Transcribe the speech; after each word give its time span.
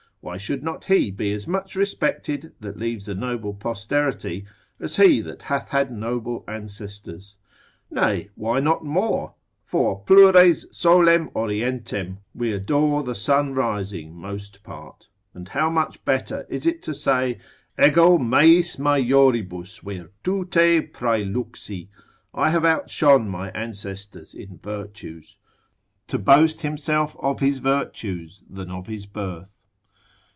why 0.23 0.37
should 0.37 0.61
not 0.63 0.83
he 0.85 1.09
be 1.09 1.33
as 1.33 1.47
much 1.47 1.75
respected 1.75 2.53
that 2.59 2.77
leaves 2.77 3.07
a 3.07 3.15
noble 3.15 3.55
posterity, 3.55 4.45
as 4.79 4.97
he 4.97 5.19
that 5.19 5.41
hath 5.41 5.69
had 5.69 5.89
noble 5.89 6.43
ancestors? 6.47 7.39
nay 7.89 8.29
why 8.35 8.59
not 8.59 8.85
more? 8.85 9.33
for 9.63 10.03
plures 10.03 10.67
solem 10.71 11.31
orientem 11.31 12.19
we 12.35 12.53
adore 12.53 13.01
the 13.01 13.15
sun 13.15 13.55
rising 13.55 14.13
most 14.13 14.61
part; 14.61 15.09
and 15.33 15.49
how 15.49 15.71
much 15.71 16.05
better 16.05 16.45
is 16.49 16.67
it 16.67 16.83
to 16.83 16.93
say, 16.93 17.39
Ego 17.83 18.19
meis 18.19 18.75
majoribus 18.77 19.79
virtute 19.81 20.93
praeluxi, 20.93 21.89
(I 22.31 22.51
have 22.51 22.63
outshone 22.63 23.27
my 23.27 23.49
ancestors 23.53 24.35
in 24.35 24.59
virtues), 24.61 25.37
to 26.09 26.19
boast 26.19 26.61
himself 26.61 27.17
of 27.19 27.39
his 27.39 27.57
virtues, 27.57 28.43
than 28.47 28.69
of 28.69 28.85
his 28.85 29.07
birth? 29.07 29.57